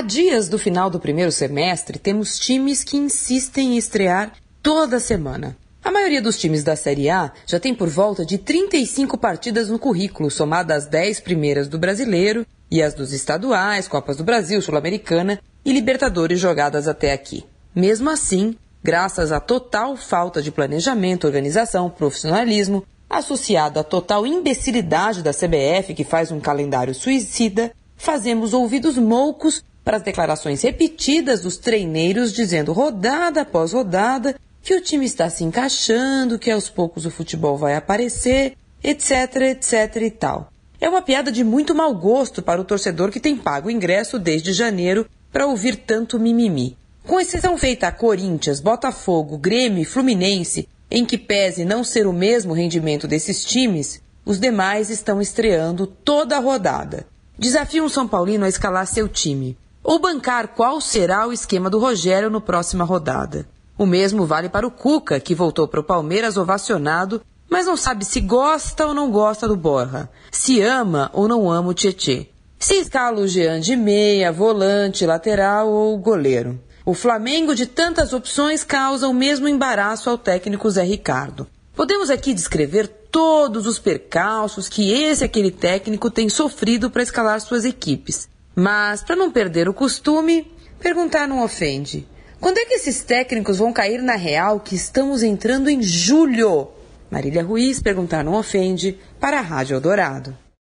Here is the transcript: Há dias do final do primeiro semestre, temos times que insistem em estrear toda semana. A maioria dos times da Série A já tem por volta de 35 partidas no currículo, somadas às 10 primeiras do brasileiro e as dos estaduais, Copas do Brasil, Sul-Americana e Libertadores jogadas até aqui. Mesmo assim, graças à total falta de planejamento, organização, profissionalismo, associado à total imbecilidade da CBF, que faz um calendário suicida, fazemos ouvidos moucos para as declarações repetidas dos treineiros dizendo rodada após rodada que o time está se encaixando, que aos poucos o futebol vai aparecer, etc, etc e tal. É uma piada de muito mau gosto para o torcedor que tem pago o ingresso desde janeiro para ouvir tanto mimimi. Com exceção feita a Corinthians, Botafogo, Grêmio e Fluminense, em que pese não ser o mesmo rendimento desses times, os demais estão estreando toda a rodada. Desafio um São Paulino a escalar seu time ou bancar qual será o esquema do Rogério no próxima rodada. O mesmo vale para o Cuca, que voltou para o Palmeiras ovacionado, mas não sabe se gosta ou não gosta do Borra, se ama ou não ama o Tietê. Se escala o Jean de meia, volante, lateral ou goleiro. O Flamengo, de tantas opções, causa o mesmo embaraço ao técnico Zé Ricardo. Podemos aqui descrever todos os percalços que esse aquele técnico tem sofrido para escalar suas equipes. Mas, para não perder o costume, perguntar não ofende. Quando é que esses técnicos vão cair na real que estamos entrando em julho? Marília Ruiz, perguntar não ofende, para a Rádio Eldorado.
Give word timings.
Há 0.00 0.02
dias 0.02 0.48
do 0.48 0.58
final 0.58 0.88
do 0.88 0.98
primeiro 0.98 1.30
semestre, 1.30 1.98
temos 1.98 2.38
times 2.38 2.82
que 2.82 2.96
insistem 2.96 3.74
em 3.74 3.76
estrear 3.76 4.32
toda 4.62 4.98
semana. 4.98 5.54
A 5.84 5.90
maioria 5.90 6.22
dos 6.22 6.38
times 6.38 6.64
da 6.64 6.74
Série 6.74 7.10
A 7.10 7.30
já 7.46 7.60
tem 7.60 7.74
por 7.74 7.86
volta 7.86 8.24
de 8.24 8.38
35 8.38 9.18
partidas 9.18 9.68
no 9.68 9.78
currículo, 9.78 10.30
somadas 10.30 10.84
às 10.84 10.86
10 10.86 11.20
primeiras 11.20 11.68
do 11.68 11.78
brasileiro 11.78 12.46
e 12.70 12.82
as 12.82 12.94
dos 12.94 13.12
estaduais, 13.12 13.86
Copas 13.86 14.16
do 14.16 14.24
Brasil, 14.24 14.62
Sul-Americana 14.62 15.38
e 15.66 15.70
Libertadores 15.70 16.40
jogadas 16.40 16.88
até 16.88 17.12
aqui. 17.12 17.44
Mesmo 17.76 18.08
assim, 18.08 18.56
graças 18.82 19.30
à 19.30 19.38
total 19.38 19.98
falta 19.98 20.40
de 20.40 20.50
planejamento, 20.50 21.26
organização, 21.26 21.90
profissionalismo, 21.90 22.86
associado 23.10 23.78
à 23.78 23.84
total 23.84 24.26
imbecilidade 24.26 25.22
da 25.22 25.34
CBF, 25.34 25.92
que 25.92 26.04
faz 26.04 26.32
um 26.32 26.40
calendário 26.40 26.94
suicida, 26.94 27.70
fazemos 27.98 28.54
ouvidos 28.54 28.96
moucos 28.96 29.62
para 29.90 29.96
as 29.96 30.04
declarações 30.04 30.62
repetidas 30.62 31.40
dos 31.40 31.56
treineiros 31.56 32.32
dizendo 32.32 32.72
rodada 32.72 33.40
após 33.40 33.72
rodada 33.72 34.36
que 34.62 34.72
o 34.72 34.80
time 34.80 35.04
está 35.04 35.28
se 35.28 35.42
encaixando, 35.42 36.38
que 36.38 36.48
aos 36.48 36.70
poucos 36.70 37.06
o 37.06 37.10
futebol 37.10 37.56
vai 37.56 37.74
aparecer, 37.74 38.56
etc, 38.84 39.34
etc 39.50 39.96
e 39.96 40.10
tal. 40.12 40.52
É 40.80 40.88
uma 40.88 41.02
piada 41.02 41.32
de 41.32 41.42
muito 41.42 41.74
mau 41.74 41.92
gosto 41.92 42.40
para 42.40 42.60
o 42.60 42.64
torcedor 42.64 43.10
que 43.10 43.18
tem 43.18 43.36
pago 43.36 43.66
o 43.66 43.70
ingresso 43.70 44.16
desde 44.16 44.52
janeiro 44.52 45.08
para 45.32 45.48
ouvir 45.48 45.74
tanto 45.74 46.20
mimimi. 46.20 46.76
Com 47.04 47.18
exceção 47.18 47.58
feita 47.58 47.88
a 47.88 47.92
Corinthians, 47.92 48.60
Botafogo, 48.60 49.36
Grêmio 49.38 49.82
e 49.82 49.84
Fluminense, 49.84 50.68
em 50.88 51.04
que 51.04 51.18
pese 51.18 51.64
não 51.64 51.82
ser 51.82 52.06
o 52.06 52.12
mesmo 52.12 52.52
rendimento 52.52 53.08
desses 53.08 53.44
times, 53.44 54.00
os 54.24 54.38
demais 54.38 54.88
estão 54.88 55.20
estreando 55.20 55.84
toda 55.84 56.36
a 56.36 56.40
rodada. 56.40 57.08
Desafio 57.36 57.82
um 57.82 57.88
São 57.88 58.06
Paulino 58.06 58.44
a 58.44 58.48
escalar 58.48 58.86
seu 58.86 59.08
time 59.08 59.58
ou 59.82 59.98
bancar 59.98 60.48
qual 60.48 60.80
será 60.80 61.26
o 61.26 61.32
esquema 61.32 61.70
do 61.70 61.78
Rogério 61.78 62.30
no 62.30 62.40
próxima 62.40 62.84
rodada. 62.84 63.46
O 63.76 63.86
mesmo 63.86 64.26
vale 64.26 64.48
para 64.48 64.66
o 64.66 64.70
Cuca, 64.70 65.18
que 65.18 65.34
voltou 65.34 65.66
para 65.66 65.80
o 65.80 65.84
Palmeiras 65.84 66.36
ovacionado, 66.36 67.22
mas 67.48 67.66
não 67.66 67.76
sabe 67.76 68.04
se 68.04 68.20
gosta 68.20 68.86
ou 68.86 68.94
não 68.94 69.10
gosta 69.10 69.48
do 69.48 69.56
Borra, 69.56 70.10
se 70.30 70.60
ama 70.60 71.10
ou 71.12 71.26
não 71.26 71.50
ama 71.50 71.70
o 71.70 71.74
Tietê. 71.74 72.28
Se 72.58 72.74
escala 72.74 73.20
o 73.20 73.26
Jean 73.26 73.58
de 73.58 73.74
meia, 73.74 74.30
volante, 74.30 75.06
lateral 75.06 75.68
ou 75.68 75.98
goleiro. 75.98 76.60
O 76.84 76.94
Flamengo, 76.94 77.54
de 77.54 77.66
tantas 77.66 78.12
opções, 78.12 78.62
causa 78.62 79.08
o 79.08 79.14
mesmo 79.14 79.48
embaraço 79.48 80.08
ao 80.08 80.18
técnico 80.18 80.70
Zé 80.70 80.82
Ricardo. 80.82 81.46
Podemos 81.74 82.10
aqui 82.10 82.34
descrever 82.34 82.86
todos 83.10 83.66
os 83.66 83.78
percalços 83.78 84.68
que 84.68 84.92
esse 84.92 85.24
aquele 85.24 85.50
técnico 85.50 86.10
tem 86.10 86.28
sofrido 86.28 86.90
para 86.90 87.02
escalar 87.02 87.40
suas 87.40 87.64
equipes. 87.64 88.28
Mas, 88.54 89.02
para 89.02 89.16
não 89.16 89.30
perder 89.30 89.68
o 89.68 89.74
costume, 89.74 90.50
perguntar 90.78 91.26
não 91.28 91.42
ofende. 91.42 92.06
Quando 92.40 92.58
é 92.58 92.64
que 92.64 92.74
esses 92.74 93.02
técnicos 93.02 93.58
vão 93.58 93.72
cair 93.72 94.02
na 94.02 94.16
real 94.16 94.60
que 94.60 94.74
estamos 94.74 95.22
entrando 95.22 95.68
em 95.68 95.82
julho? 95.82 96.68
Marília 97.10 97.42
Ruiz, 97.42 97.80
perguntar 97.80 98.24
não 98.24 98.34
ofende, 98.34 98.98
para 99.18 99.38
a 99.38 99.42
Rádio 99.42 99.74
Eldorado. 99.74 100.36